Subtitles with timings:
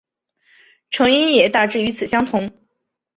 [0.89, 2.51] 成因也大致与此相同。